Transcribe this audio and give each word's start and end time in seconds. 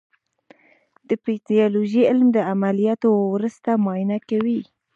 د 1.09 1.09
پیتالوژي 1.25 2.01
علم 2.09 2.27
د 2.33 2.37
عملیاتو 2.51 3.07
وروسته 3.33 3.69
معاینه 3.83 4.17
کوي. 4.29 4.59